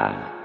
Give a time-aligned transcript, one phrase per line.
[0.00, 0.37] Ah.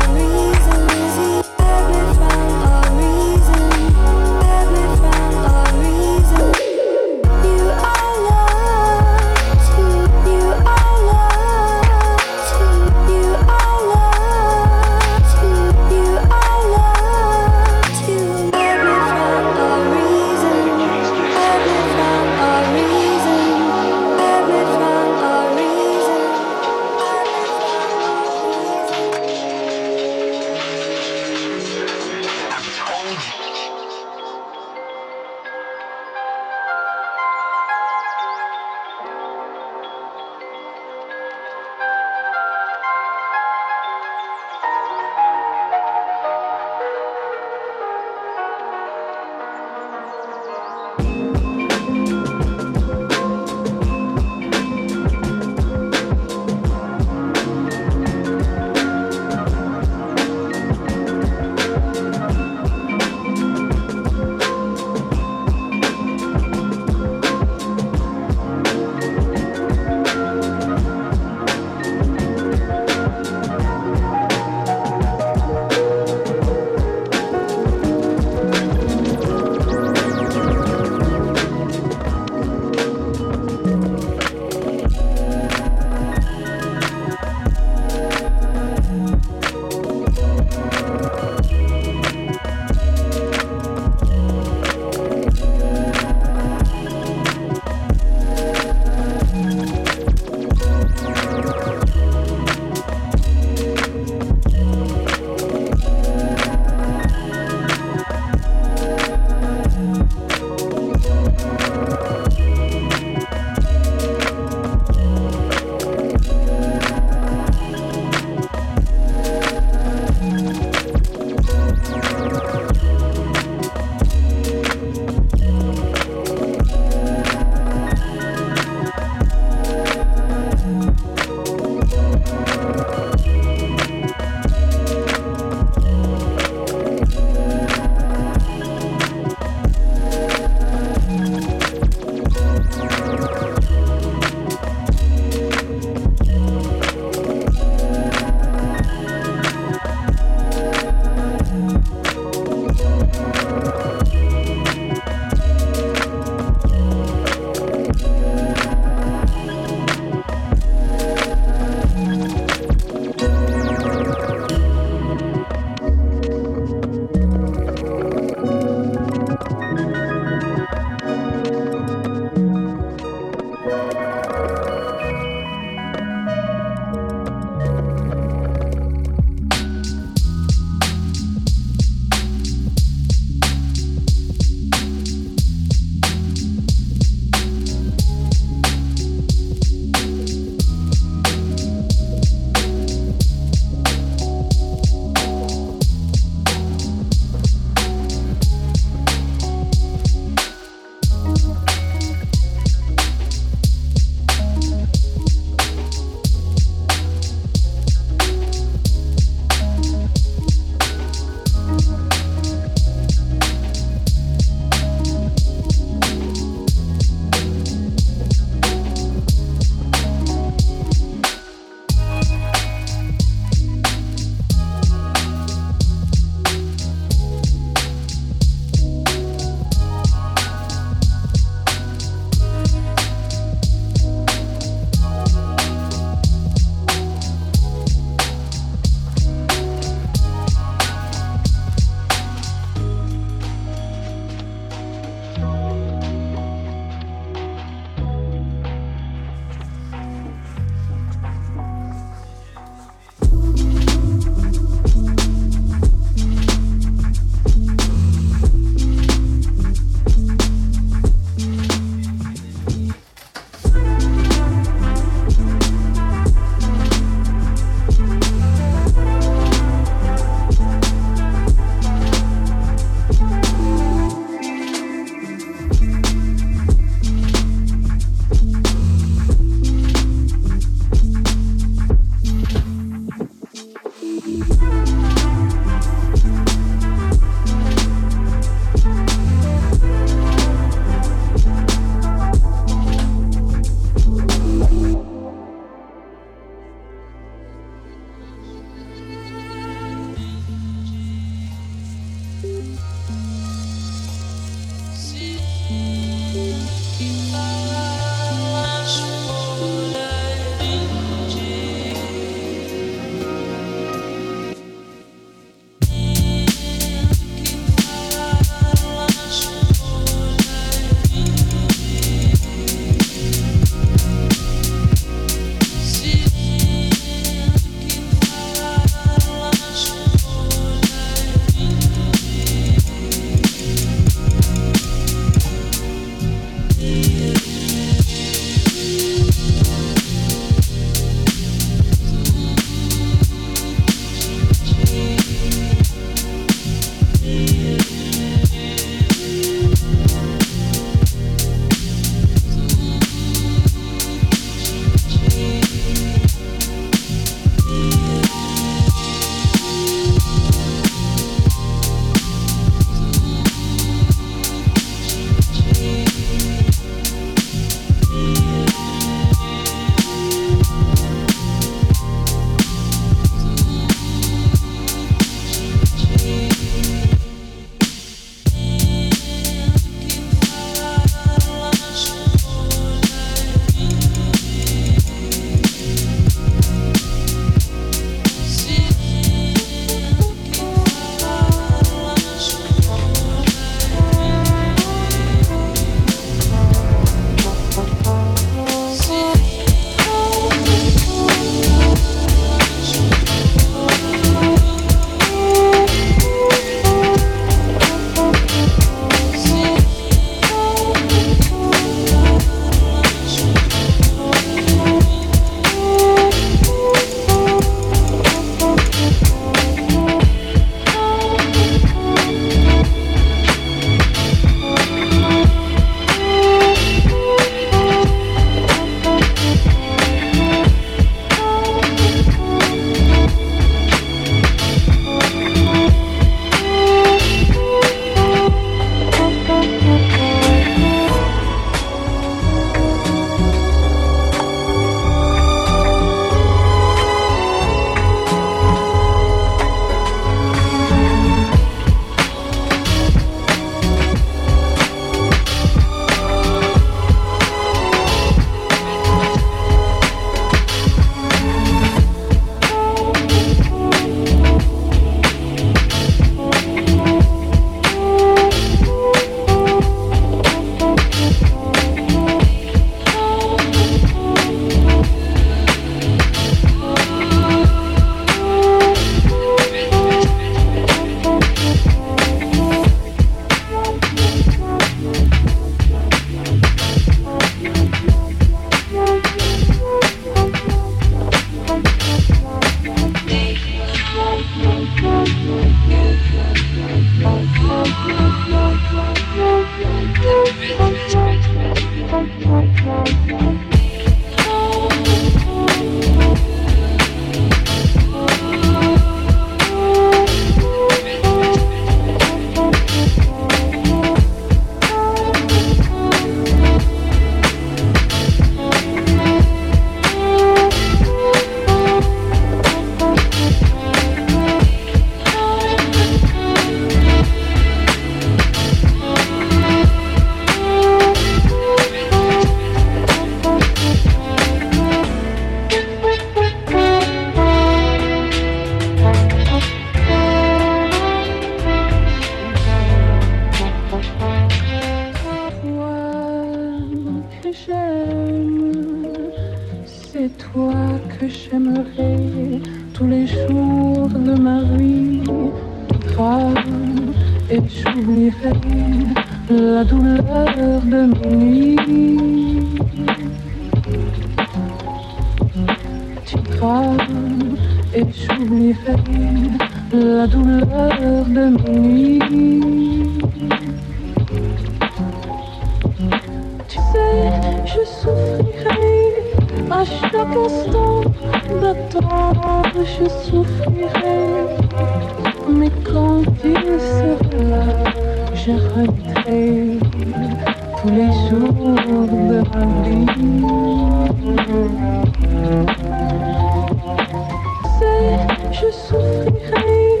[598.60, 600.00] je souffrirai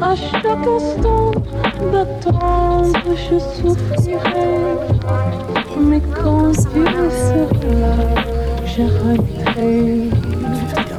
[0.00, 1.32] à chaque instant
[1.92, 4.52] d'attendre, je souffrirai.
[5.78, 7.94] Mais quand Dieu sera là,
[8.64, 10.08] j'arrêterai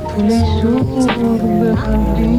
[0.09, 1.07] tous les jours
[1.41, 2.37] me rappeler.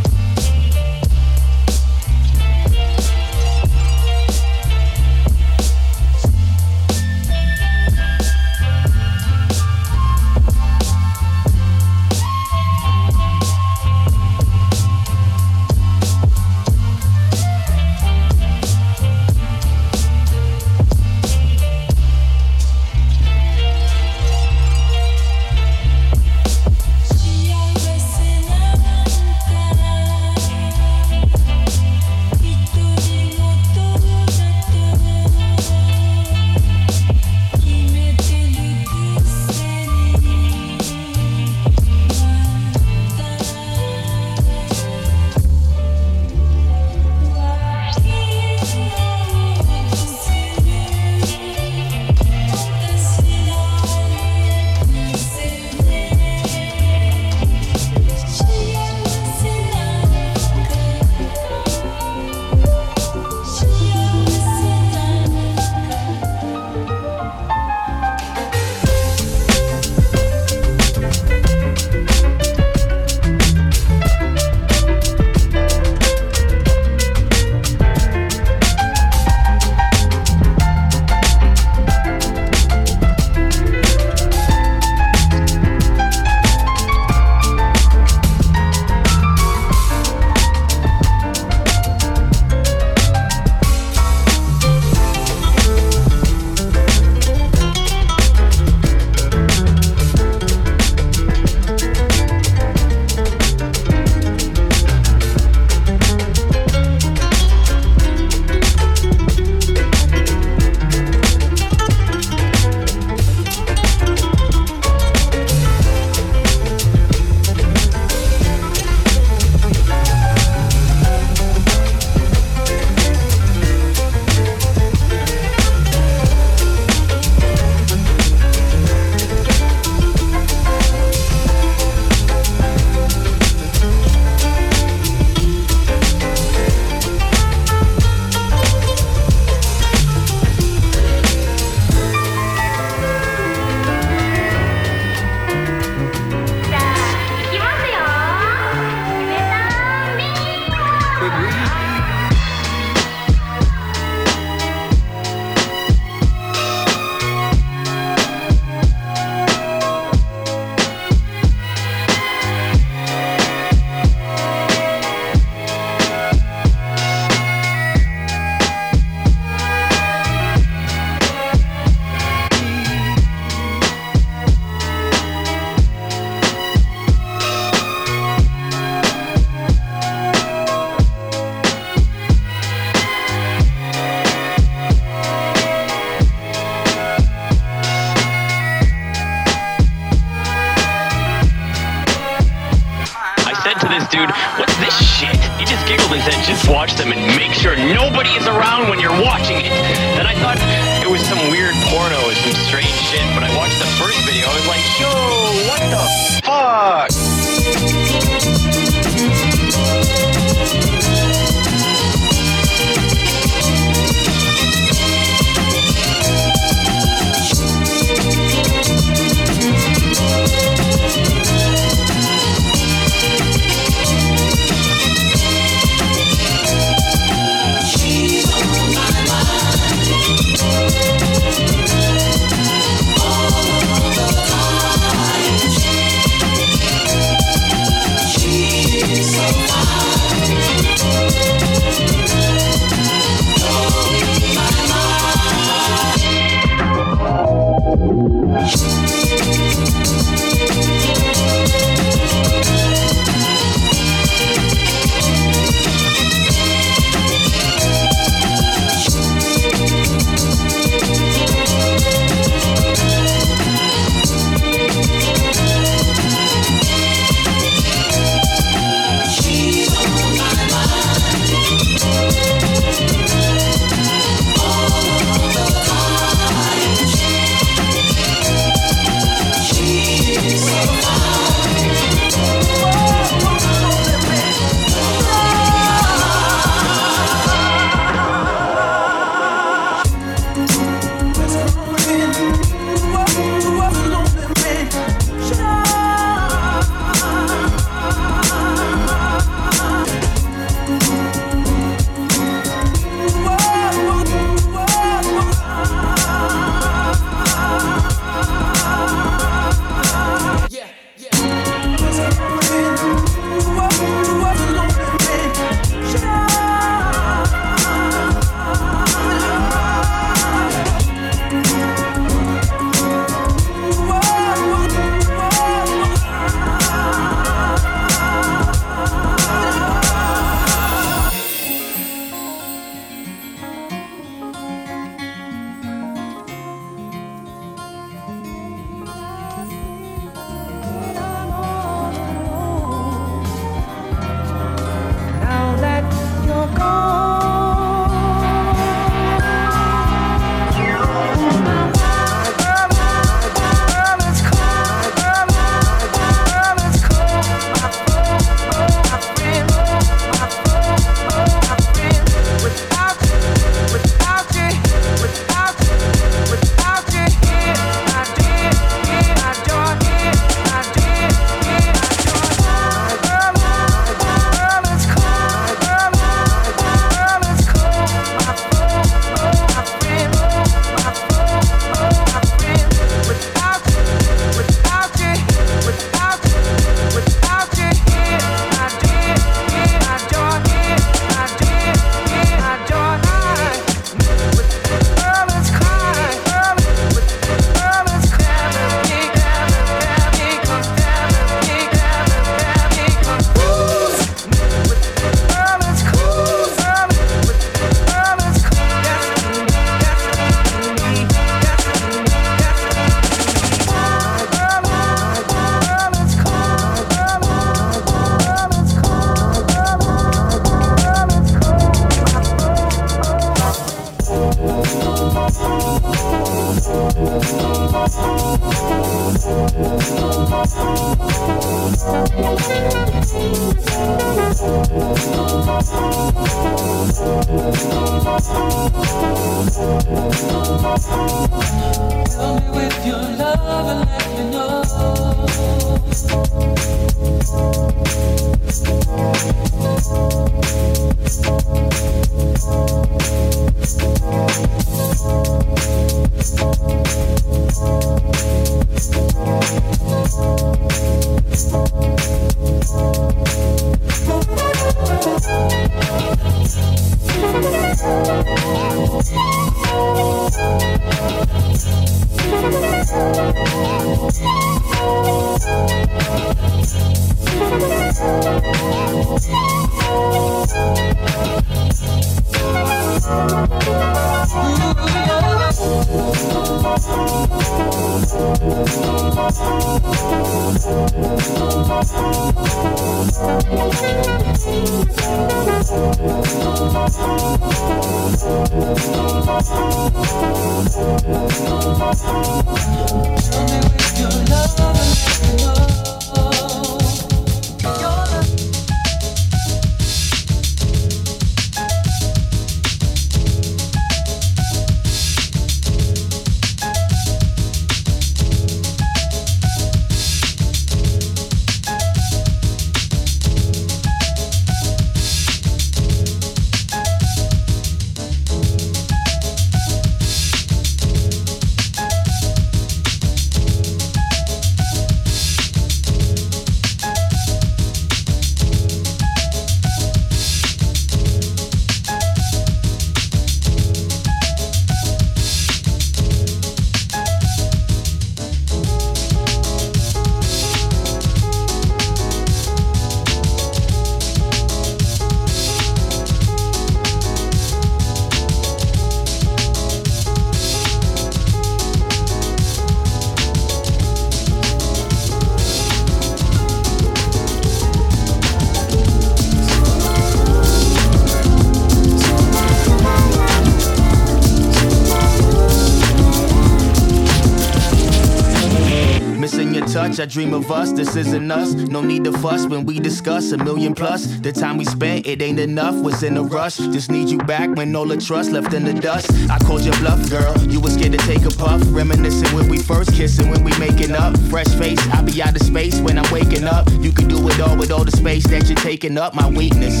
[580.26, 581.72] I dream of us, this isn't us.
[581.72, 584.26] No need to fuss when we discuss a million plus.
[584.40, 585.94] The time we spent, it ain't enough.
[585.94, 586.78] Was in a rush.
[586.78, 589.30] Just need you back when all the trust left in the dust.
[589.48, 590.52] I called your bluff, girl.
[590.66, 591.80] You was scared to take a puff.
[591.90, 594.36] Reminiscing when we first kissing, when we making up.
[594.50, 596.90] Fresh face, I be out of space when I'm waking up.
[596.98, 599.32] You can do it all with all the space that you're taking up.
[599.32, 600.00] My weakness.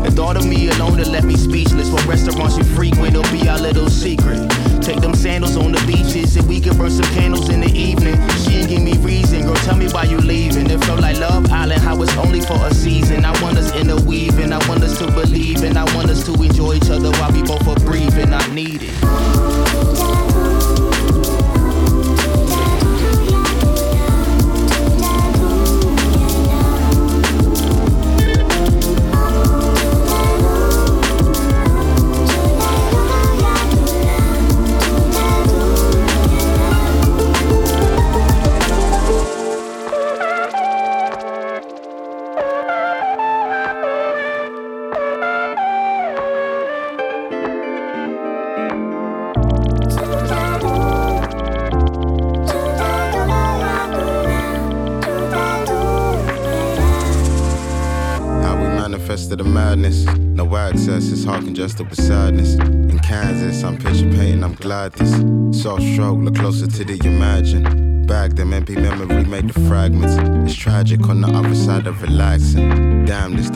[0.00, 1.90] The thought of me alone that left me speechless.
[1.90, 4.47] What restaurants you frequent, it'll be our little secret.
[4.88, 8.16] Take them sandals on the beaches and we can burn some candles in the evening.
[8.40, 9.54] She ain't give me reason, girl.
[9.56, 10.70] Tell me why you leaving.
[10.70, 13.22] It felt like Love Island, how it's only for a season.
[13.26, 16.76] I want us interweaving, I want us to believe, and I want us to enjoy
[16.76, 18.32] each other while we both are breathing.
[18.32, 18.40] I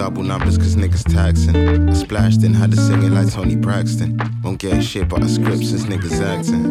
[0.02, 1.54] double numbers, cause niggas taxing.
[1.88, 4.18] I splashed in, had to sing it like Toni Braxton.
[4.42, 6.64] Won't get shit but a script since niggas acting.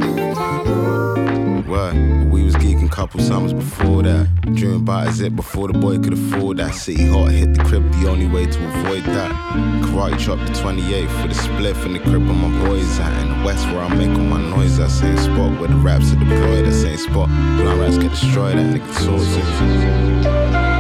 [1.66, 1.94] What?
[2.30, 4.28] We was geeking couple summers before that.
[4.54, 6.76] Dreaming about a zip before the boy could afford that.
[6.76, 9.32] City hot, hit the crib, the only way to avoid that.
[9.86, 13.14] Karate chop the 28 for the spliff in the crib where my boys at.
[13.22, 16.12] In the west where I make all my noise, that same spot where the raps
[16.12, 17.30] are deployed, that same spot.
[17.30, 20.71] Blind rats get destroyed, that nigga tortured.